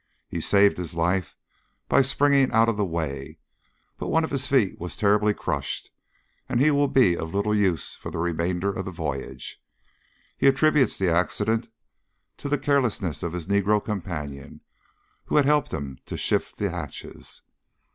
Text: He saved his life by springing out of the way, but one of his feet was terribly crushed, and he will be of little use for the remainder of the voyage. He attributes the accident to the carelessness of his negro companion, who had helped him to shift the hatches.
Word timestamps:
He 0.27 0.41
saved 0.41 0.79
his 0.79 0.95
life 0.95 1.37
by 1.87 2.01
springing 2.01 2.51
out 2.51 2.67
of 2.67 2.75
the 2.75 2.83
way, 2.83 3.37
but 3.99 4.07
one 4.07 4.23
of 4.23 4.31
his 4.31 4.47
feet 4.47 4.79
was 4.79 4.97
terribly 4.97 5.31
crushed, 5.31 5.91
and 6.49 6.59
he 6.59 6.71
will 6.71 6.87
be 6.87 7.15
of 7.15 7.35
little 7.35 7.53
use 7.53 7.93
for 7.93 8.09
the 8.09 8.17
remainder 8.17 8.73
of 8.73 8.85
the 8.85 8.89
voyage. 8.91 9.61
He 10.35 10.47
attributes 10.47 10.97
the 10.97 11.13
accident 11.13 11.69
to 12.37 12.49
the 12.49 12.57
carelessness 12.57 13.21
of 13.21 13.33
his 13.33 13.45
negro 13.45 13.79
companion, 13.85 14.61
who 15.25 15.35
had 15.35 15.45
helped 15.45 15.71
him 15.71 15.99
to 16.07 16.17
shift 16.17 16.57
the 16.57 16.71
hatches. 16.71 17.43